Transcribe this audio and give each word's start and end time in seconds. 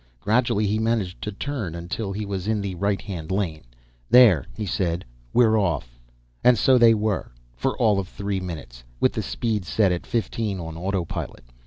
Gradually 0.19 0.65
he 0.65 0.79
managed 0.79 1.21
to 1.21 1.31
turn 1.31 1.75
until 1.75 2.11
he 2.11 2.25
was 2.25 2.47
in 2.47 2.59
the 2.59 2.73
righthand 2.73 3.29
lane. 3.29 3.65
"There," 4.09 4.47
he 4.57 4.65
said. 4.65 5.05
"We're 5.31 5.59
off." 5.61 5.99
And 6.43 6.57
so 6.57 6.79
they 6.79 6.95
were, 6.95 7.31
for 7.55 7.77
all 7.77 7.99
of 7.99 8.07
three 8.07 8.39
minutes, 8.39 8.83
with 8.99 9.13
the 9.13 9.21
speed 9.21 9.63
set 9.63 9.91
at 9.91 10.07
fifteen 10.07 10.59
on 10.59 10.75
autopilot. 10.75 11.43